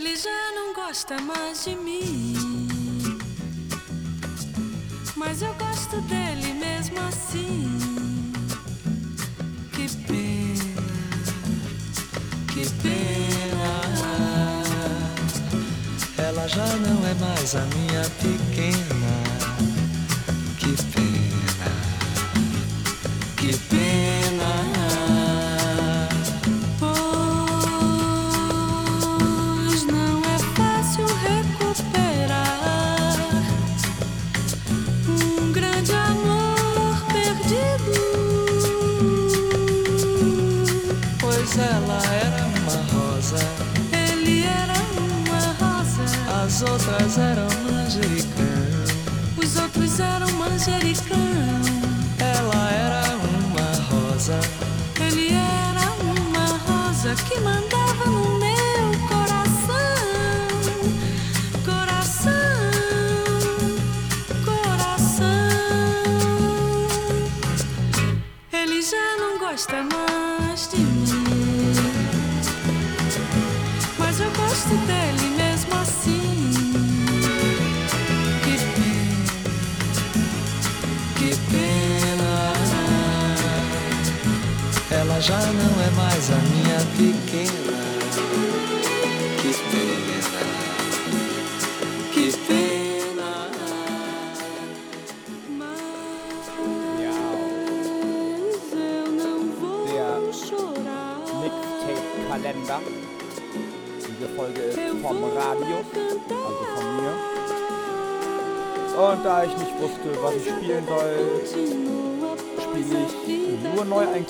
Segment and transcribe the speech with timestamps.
[0.00, 2.66] ele já não gosta mais de mim.
[5.14, 8.32] Mas eu gosto dele mesmo assim.
[9.72, 10.82] Que pena,
[12.48, 13.70] que pena.
[16.16, 19.29] Ela já não é mais a minha pequena.
[46.62, 47.18] otras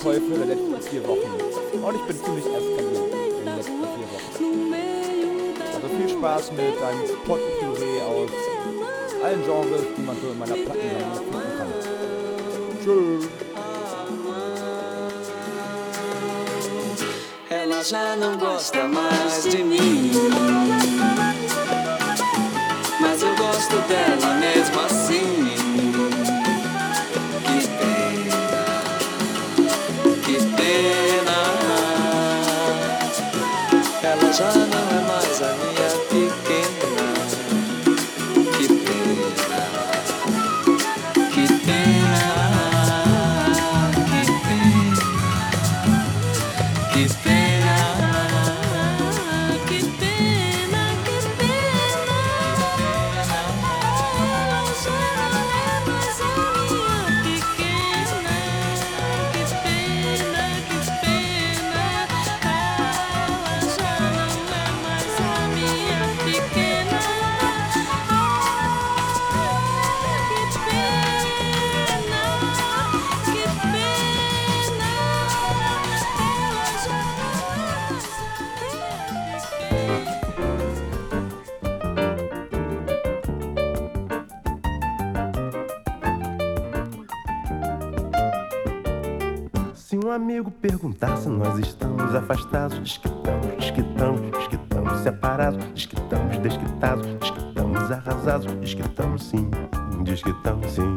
[0.01, 1.31] Einkäufe der letzten vier Wochen.
[1.83, 4.75] Und ich bin ziemlich eskaliert in den letzten vier Wochen.
[5.75, 8.31] Also viel Spaß mit einem Potpourri aus
[9.23, 11.69] allen Genres, die man so in meiner Plattensammlung finden kann.
[12.83, 13.29] Tschüss.
[47.15, 47.60] these.
[90.61, 92.79] perguntar se nós estamos afastados.
[92.79, 95.65] Desquitamos, desquitamos, desquitamos separados.
[95.75, 98.53] Desquitamos, desquitados, desquitamos arrasados.
[98.55, 99.51] Desquitamos sim,
[100.05, 100.95] desquitamos sim.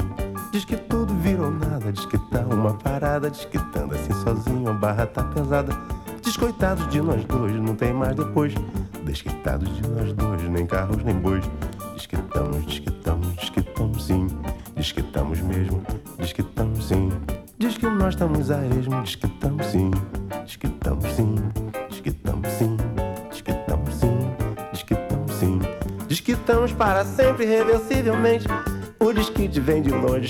[0.52, 4.70] Diz que tudo virou nada, diz que tá uma parada, diz que tá assim sozinho,
[4.70, 5.74] a barra tá pesada.
[6.22, 8.54] Descoitados de nós dois, não tem mais depois.
[9.04, 11.44] Desquitados de nós dois, nem carros, nem bois.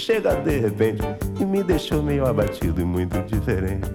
[0.03, 1.01] chega de repente
[1.39, 3.89] e me deixou meio abatido e muito diferente.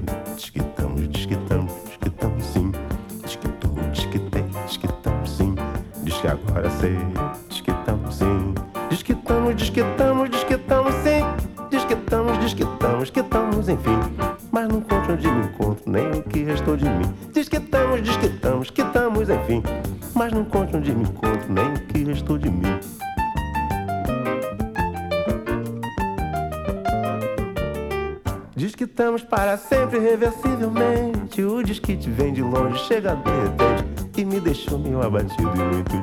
[32.98, 33.16] chega
[34.16, 35.97] e me deixou meio abatido e muito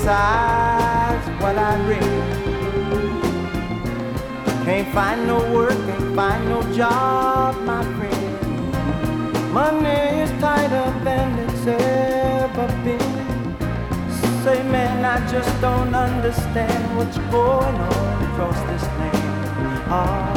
[0.00, 2.24] Besides what I read.
[4.64, 9.52] Can't find no work, can't find no job, my friend.
[9.52, 13.56] Money is tighter than it's ever been.
[14.42, 19.18] Say, man, I just don't understand what's going on across this land.
[19.92, 20.32] Ah,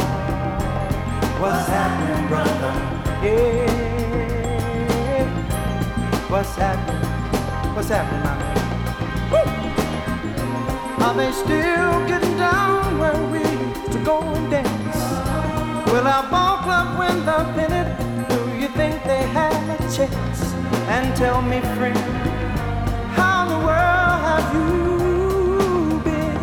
[1.39, 2.73] what's happening, brother?
[3.23, 3.63] Yeah,
[6.29, 7.07] what's happening?
[7.73, 8.52] What's happening, my man?
[11.03, 14.97] Are they still getting down where we used to go and dance?
[15.91, 17.89] Will our ball club win the pennant?
[18.29, 20.53] Do you think they have a chance?
[20.87, 21.97] And tell me, friend,
[23.17, 26.39] how in the world have you been?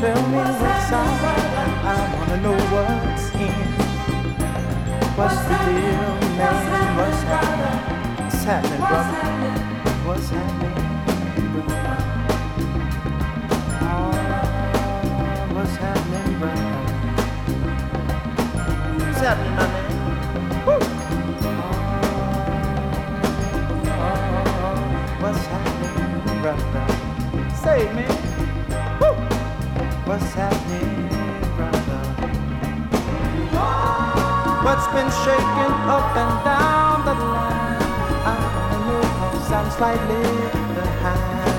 [0.00, 1.24] Tell me what's out.
[1.86, 3.54] I wanna know what's in.
[5.16, 6.96] What's the deal, man?
[6.98, 7.78] What's happening?
[8.24, 9.22] What's happening, brother?
[10.06, 10.83] What's happening,
[19.24, 19.66] happening, my?
[20.66, 20.78] Woo!
[25.22, 26.84] What's happening, brother?
[27.56, 28.12] Say, man.
[29.00, 29.14] Woo!
[30.04, 31.08] What's happening,
[31.56, 32.00] brother?
[34.64, 37.82] What's been shaking up and down the line?
[38.26, 38.36] I
[38.86, 39.04] know
[39.56, 40.24] I'm slightly
[40.74, 41.53] behind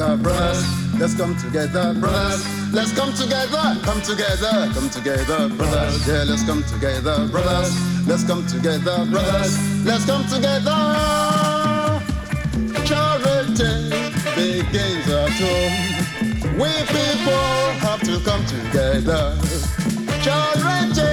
[0.00, 0.98] together, brothers.
[0.98, 2.72] Let's come together, brothers.
[2.72, 6.08] Let's come together, come together, come together, brothers.
[6.08, 8.06] Yeah, let's come together, brothers.
[8.06, 9.84] Let's come together, brothers.
[9.84, 10.80] Let's come together.
[12.84, 13.90] Charity
[14.34, 16.56] begins at home.
[16.56, 19.36] We people have to come together.
[20.22, 21.12] Charity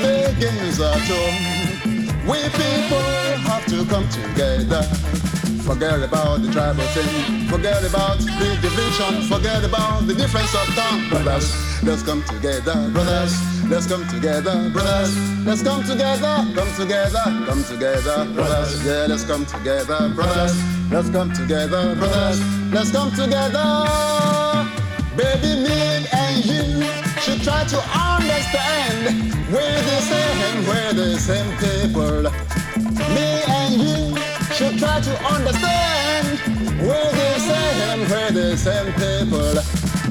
[0.00, 2.26] begins at home.
[2.26, 3.02] We people
[3.44, 5.01] have to come together.
[5.72, 7.48] Forget about the tribal thing.
[7.48, 9.22] Forget about the division.
[9.22, 11.08] Forget about the difference of tongue.
[11.08, 11.48] Brothers,
[11.82, 12.76] let's come together.
[12.92, 13.32] Brothers,
[13.70, 14.68] let's come together.
[14.68, 16.44] Brothers, let's come together.
[16.54, 17.24] Come together.
[17.48, 18.28] Come together.
[18.34, 20.12] Brothers, yeah, let's come together.
[20.14, 20.52] Brothers,
[20.90, 21.96] let's come together.
[21.96, 22.38] Brothers,
[22.70, 23.64] let's come together.
[25.16, 26.84] Baby, me and you
[27.24, 29.32] should try to understand.
[29.48, 32.28] We're the same, we're the same people.
[33.14, 34.11] Me and you
[34.62, 36.38] should try to understand.
[36.78, 39.54] We're the same, we're the same people.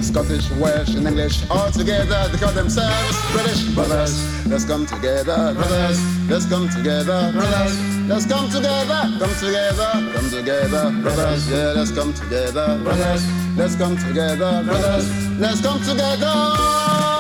[0.02, 2.28] Scottish, Welsh, and English all together.
[2.30, 4.14] They call themselves British brothers.
[4.48, 6.00] Let's come together, brothers.
[6.30, 7.74] Let's come together, brothers.
[8.10, 11.50] Let's come together, come together, come together, brothers.
[11.50, 13.24] Yeah, let's come together, brothers.
[13.56, 15.40] Let's come together, brothers.
[15.40, 17.11] Let's come together.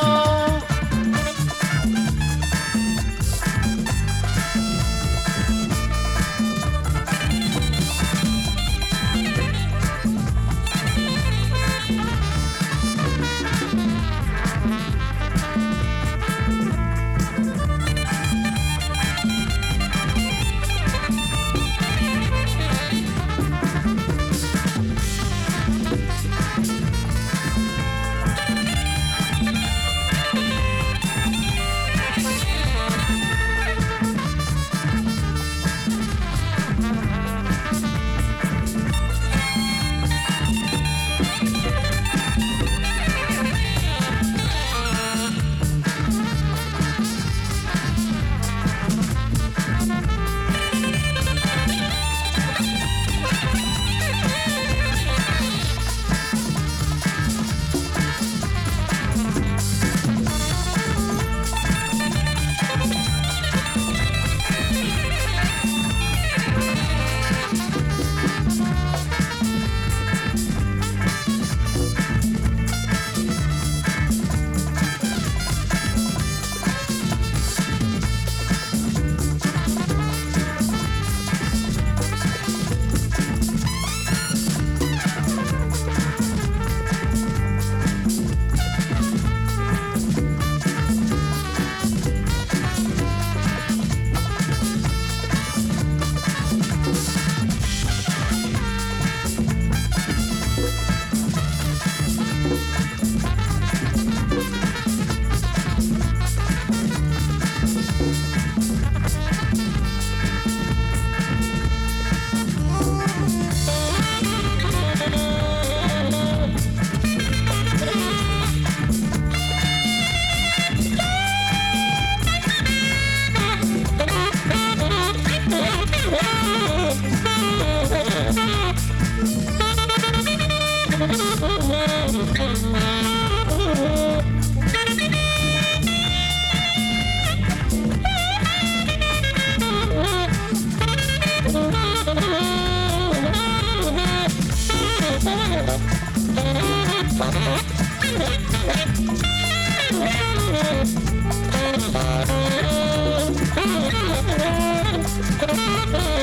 [152.13, 152.29] Thank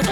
[0.03, 0.08] you.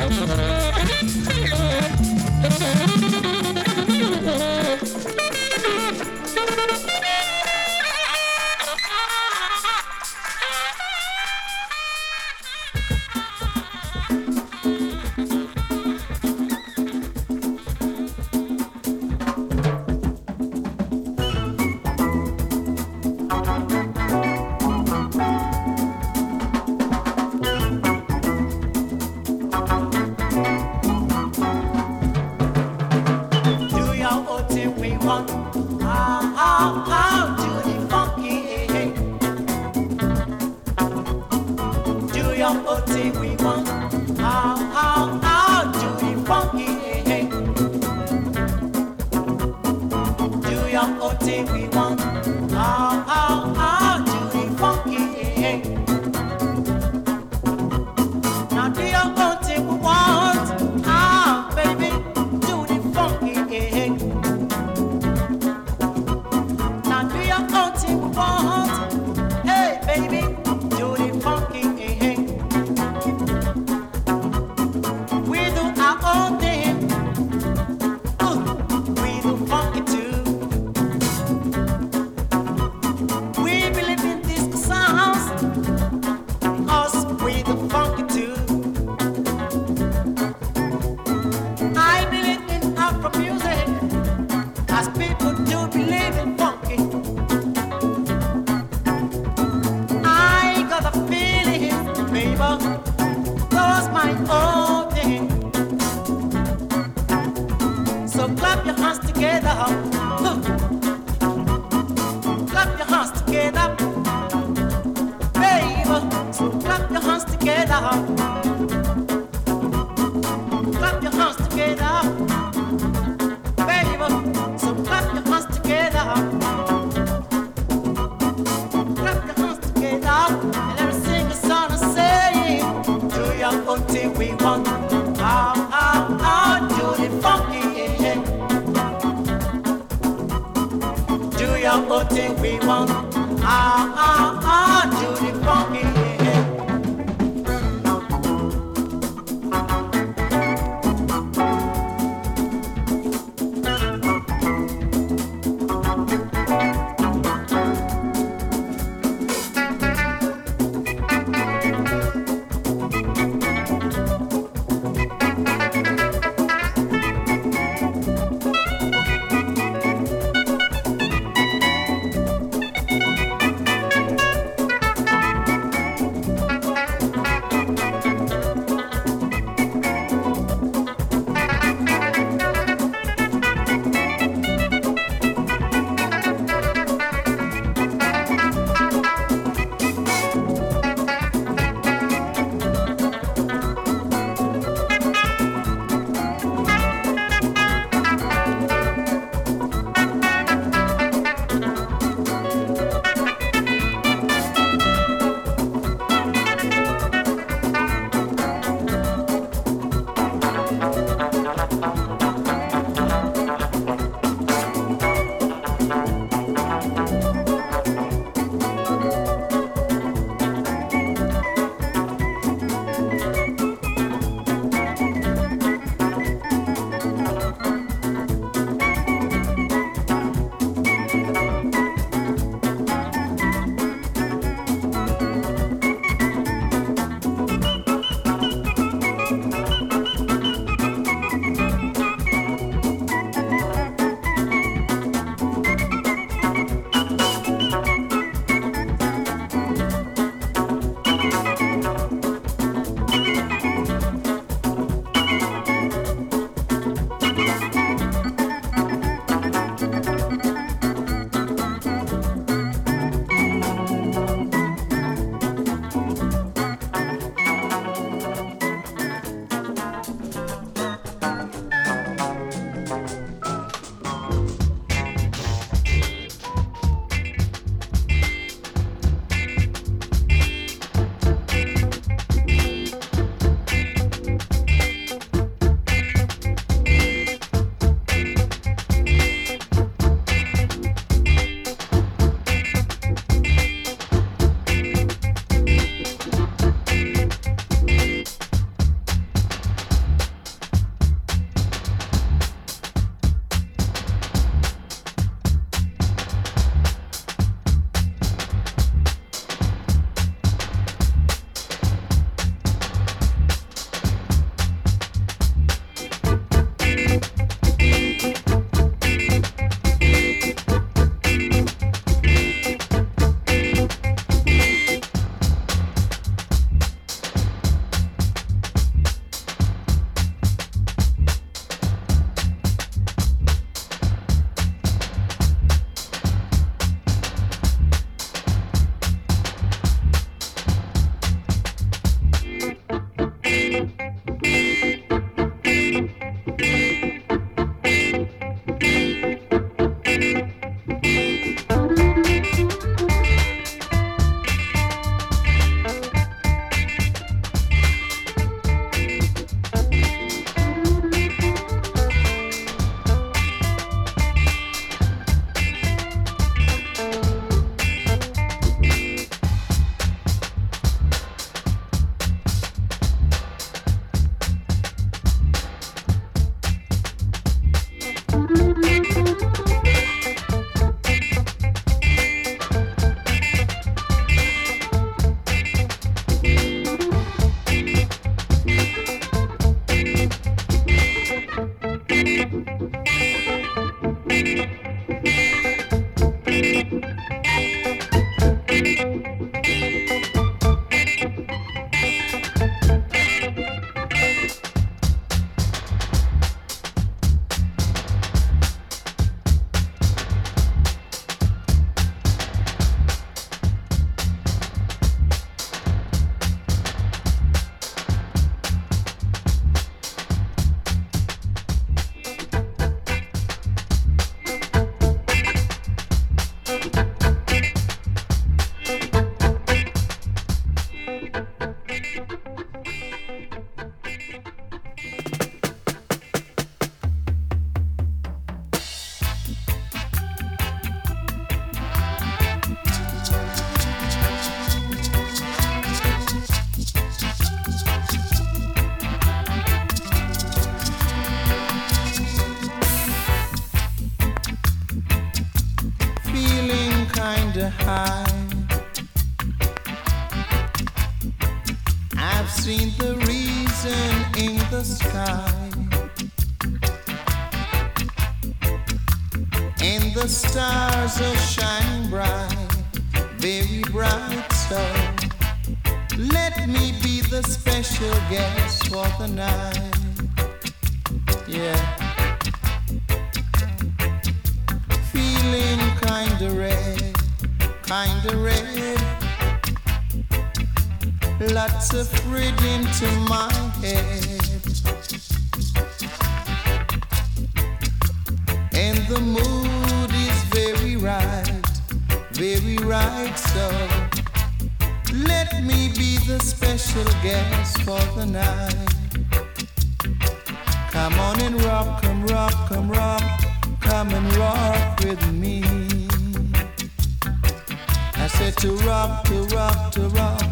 [518.53, 520.43] to rock, to rock, to rock.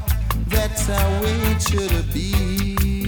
[0.49, 3.04] That's how it should be.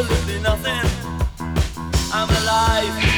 [0.00, 0.88] Absolutely nothing.
[2.12, 3.17] I'm alive.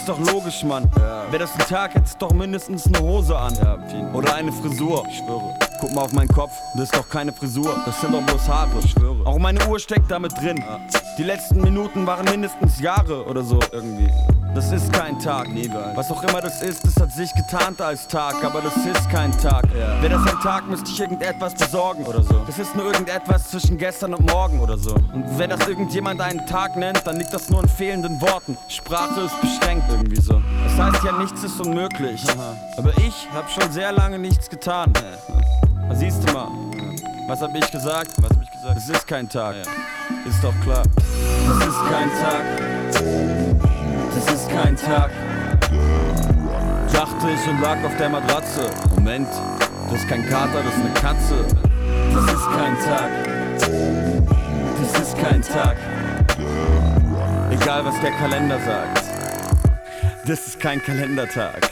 [0.00, 0.90] Ist doch logisch, Mann.
[1.30, 3.54] Wäre das ein Tag, hättest doch mindestens eine Hose an.
[4.12, 5.04] Oder eine Frisur.
[5.08, 5.54] Ich schwöre.
[5.80, 8.70] Guck mal auf meinen Kopf, das ist doch keine Frisur, das sind doch bloß Haare.
[8.82, 9.26] Ich schwöre.
[9.26, 10.62] Auch meine Uhr steckt damit drin.
[11.18, 14.08] Die letzten Minuten waren mindestens Jahre oder so irgendwie.
[14.56, 15.48] Das ist kein Tag.
[15.94, 19.30] Was auch immer das ist, das hat sich getarnt als Tag, aber das ist kein
[19.38, 19.64] Tag.
[20.00, 22.42] Wäre das ein Tag, müsste ich irgendetwas besorgen oder so.
[22.46, 24.94] Das ist nur irgendetwas zwischen gestern und morgen oder so.
[24.94, 28.56] Und wenn das irgendjemand einen Tag nennt, dann liegt das nur in fehlenden Worten.
[28.68, 30.40] Sprache ist beschränkt irgendwie so.
[30.64, 32.24] Das heißt ja, nichts ist unmöglich.
[32.78, 34.90] Aber ich habe schon sehr lange nichts getan.
[35.86, 36.48] Da siehst du mal.
[37.28, 38.12] Was hab ich gesagt?
[38.22, 38.78] Was hab ich gesagt?
[38.78, 39.56] Es ist kein Tag.
[40.26, 40.82] Ist doch klar.
[41.46, 43.45] Das ist kein Tag.
[44.26, 45.10] Das ist kein Tag.
[46.92, 48.70] Dachte ich und lag auf der Matratze.
[48.96, 49.28] Moment,
[49.90, 51.44] das ist kein Kater, das ist eine Katze.
[52.12, 53.10] Das ist kein Tag.
[54.80, 55.76] Das ist kein Tag.
[57.50, 59.04] Egal was der Kalender sagt.
[60.26, 61.70] Das ist kein Kalendertag.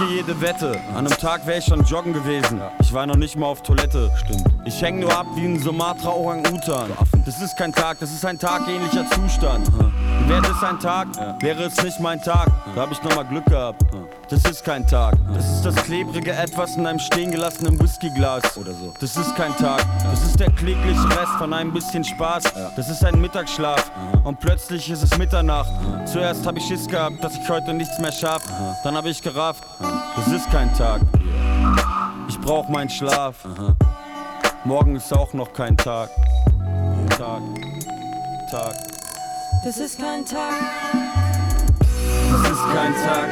[0.00, 0.78] Ich gehe jede Wette.
[0.90, 2.60] An einem Tag wäre ich schon joggen gewesen.
[2.80, 4.08] Ich war noch nicht mal auf Toilette.
[4.16, 4.44] Stimmt.
[4.64, 6.92] Ich häng nur ab wie ein Sumatra Orang-Utan.
[7.26, 9.66] Das ist kein Tag, das ist ein tagähnlicher Zustand.
[10.28, 11.08] Wäre das ein Tag,
[11.42, 12.48] wäre es nicht mein Tag.
[12.78, 13.82] Da hab ich nochmal Glück gehabt.
[14.28, 15.16] Das ist kein Tag.
[15.34, 18.56] Das ist das klebrige Etwas in einem stehen gelassenen Whiskyglas.
[18.56, 18.94] Oder so.
[19.00, 19.84] Das ist kein Tag.
[20.04, 22.44] Das ist der klägliche Rest von einem bisschen Spaß.
[22.76, 23.90] Das ist ein Mittagsschlaf.
[24.22, 25.72] Und plötzlich ist es Mitternacht.
[26.04, 28.44] Zuerst hab ich Schiss gehabt, dass ich heute nichts mehr schaff.
[28.84, 29.64] Dann hab ich gerafft.
[30.14, 31.00] Das ist kein Tag.
[32.28, 33.38] Ich brauch meinen Schlaf.
[34.62, 36.10] Morgen ist auch noch kein Tag.
[37.18, 37.42] Tag.
[38.52, 38.74] Tag.
[39.64, 41.27] Das ist kein Tag.
[42.58, 43.28] Ist kein Tag.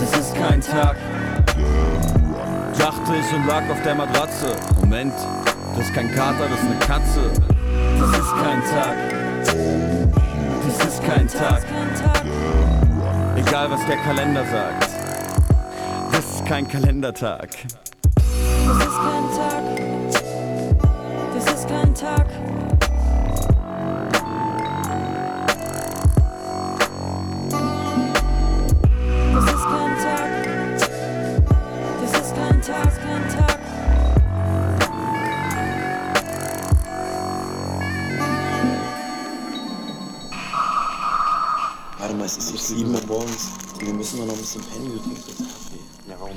[0.00, 0.96] Das ist kein Tag.
[2.78, 4.56] Dachte ich und lag auf der Matratze.
[4.80, 5.12] Moment,
[5.76, 7.30] das ist kein Kater, das ist eine Katze.
[7.98, 8.96] Das ist kein Tag.
[10.64, 11.62] Das ist kein Tag.
[13.36, 14.88] Egal was der Kalender sagt.
[16.12, 17.50] Das ist kein Kalendertag.
[18.14, 19.64] Das ist kein Tag.
[21.34, 22.49] Das ist kein Tag.
[42.70, 43.48] 7 Uhr morgens.
[43.80, 45.80] Wir müssen doch noch ein bisschen pennen, jetzt Kaffee.
[46.08, 46.36] Ja, warum?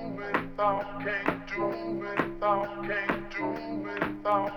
[0.09, 1.65] without, can't do
[1.99, 3.47] without, can't do
[3.83, 4.51] without,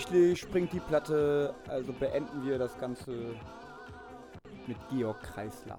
[0.00, 3.34] offensichtlich springt die Platte, also beenden wir das Ganze
[4.66, 5.78] mit Georg Kreisler.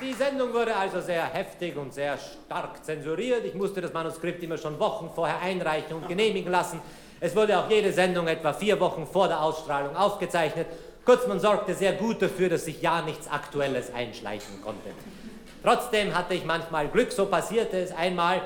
[0.00, 3.44] Die Sendung wurde also sehr heftig und sehr stark zensuriert.
[3.44, 6.80] Ich musste das Manuskript immer schon Wochen vorher einreichen und genehmigen lassen.
[7.20, 10.66] Es wurde auch jede Sendung etwa vier Wochen vor der Ausstrahlung aufgezeichnet.
[11.04, 14.90] Kurz, man sorgte sehr gut dafür, dass sich ja nichts Aktuelles einschleichen konnte.
[15.62, 18.42] Trotzdem hatte ich manchmal Glück, so passierte es einmal.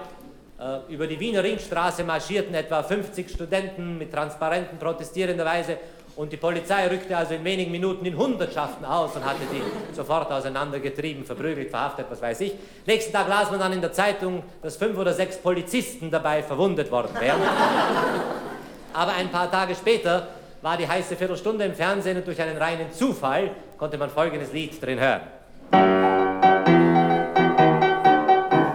[0.61, 5.79] Äh, über die Wiener Ringstraße marschierten etwa 50 Studenten mit Transparenten protestierenderweise
[6.17, 9.63] und die Polizei rückte also in wenigen Minuten in Hundertschaften aus und hatte die
[9.95, 12.53] sofort auseinandergetrieben, verprügelt, verhaftet, was weiß ich.
[12.87, 16.91] Nächsten Tag las man dann in der Zeitung, dass fünf oder sechs Polizisten dabei verwundet
[16.91, 17.41] worden wären.
[18.93, 20.29] Aber ein paar Tage später
[20.63, 24.83] war die heiße Viertelstunde im Fernsehen und durch einen reinen Zufall konnte man folgendes Lied
[24.85, 25.23] drin hören.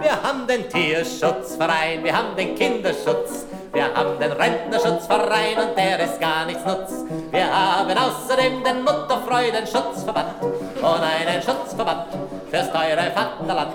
[0.00, 6.18] Wir haben den Tierschutzverein, wir haben den Kinderschutz, wir haben den Rentnerschutzverein und der ist
[6.20, 7.04] gar nichts nutz.
[7.30, 12.06] Wir haben außerdem den Mutterfreudenschutzverband und einen Schutzverband
[12.50, 13.72] fürs teure Vaterland.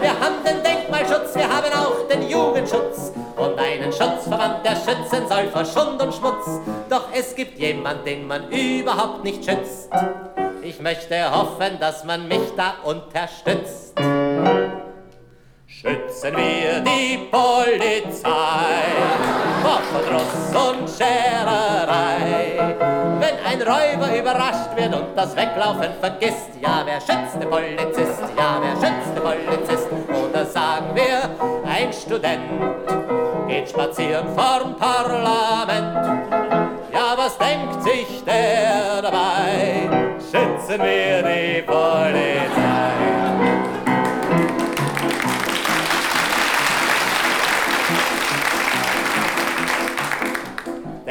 [0.00, 5.48] Wir haben den Denkmalschutz, wir haben auch den Jugendschutz und einen Schutzverband, der schützen soll
[5.48, 6.60] vor Schund und Schmutz.
[6.88, 9.90] Doch es gibt jemand, den man überhaupt nicht schützt.
[10.62, 13.94] Ich möchte hoffen, dass man mich da unterstützt.
[15.66, 18.30] Schützen wir die Polizei
[19.62, 22.74] vor Verdruss und Schererei.
[23.20, 28.22] Wenn ein Räuber überrascht wird und das Weglaufen vergisst, ja, wer schützt den Polizist?
[28.36, 29.88] Ja, wer schützt den Polizist?
[30.30, 31.28] Oder sagen wir,
[31.68, 33.03] ein Student
[33.54, 35.94] geht spazieren vorm Parlament.
[36.92, 39.88] Ja, was denkt sich der dabei?
[40.18, 43.13] Schützen wir die Polizei.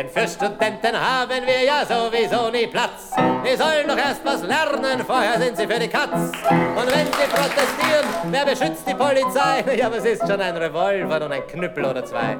[0.03, 3.11] Denn für Studenten haben wir ja sowieso nie Platz.
[3.17, 6.13] Die sollen doch erst was lernen, vorher sind sie für die Katz.
[6.13, 9.63] Und wenn sie protestieren, wer beschützt die Polizei?
[9.77, 12.37] Ja, was ist schon ein Revolver und ein Knüppel oder zwei?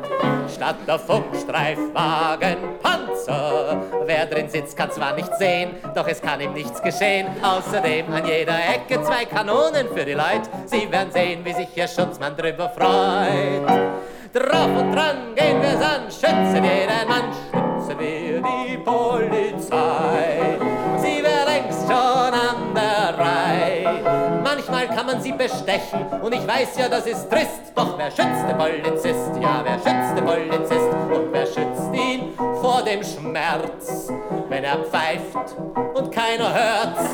[0.53, 3.81] Statt der Funkstreifwagen Panzer.
[4.05, 7.27] Wer drin sitzt, kann zwar nichts sehen, doch es kann ihm nichts geschehen.
[7.41, 10.49] Außerdem an jeder Ecke zwei Kanonen für die Leute.
[10.65, 14.12] Sie werden sehen, wie sich ihr Schutzmann drüber freut.
[14.33, 20.57] Drauf und dran gehen wir's an, schützen jeden Mann, schützen wir die Polizei.
[20.97, 22.52] Sie wäre längst schon Reihe
[24.55, 26.05] manchmal kann man sie bestechen.
[26.21, 29.31] Und ich weiß ja, das ist trist, doch wer schützt den Polizist?
[29.41, 30.89] Ja, wer schützt den Polizist?
[31.11, 34.09] Und wer schützt ihn vor dem Schmerz,
[34.49, 35.55] wenn er pfeift
[35.93, 37.09] und keiner hört's?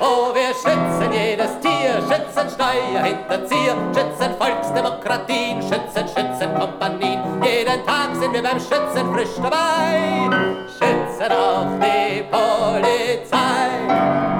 [0.00, 7.20] Oh, wir schützen jedes Tier, schützen Steuerhinterzieher, schützen Volksdemokratien, schützen Schützenkompanien.
[7.42, 10.30] Jeden Tag sind wir beim Schützen frisch dabei,
[10.78, 14.37] schützen auch die Polizei.